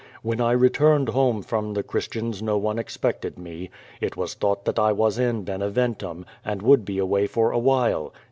\\'hen 0.25 0.41
I 0.41 0.53
re 0.53 0.71
turned 0.71 1.09
home 1.09 1.43
from 1.43 1.75
the 1.75 1.83
Christians 1.83 2.41
no 2.41 2.57
one 2.57 2.79
expected 2.79 3.37
me. 3.37 3.69
It 3.99 4.17
was 4.17 4.33
thought 4.33 4.65
that 4.65 4.79
I 4.79 4.91
was 4.91 5.19
in 5.19 5.43
Beneventum, 5.43 6.25
and 6.43 6.63
would 6.63 6.85
be 6.85 6.97
away 6.97 7.27
for 7.27 7.51
a 7.51 7.59
while. 7.59 8.11